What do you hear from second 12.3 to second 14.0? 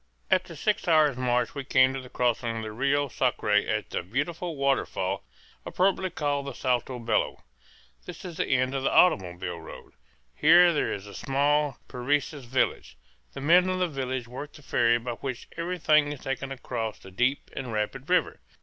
village. The men of the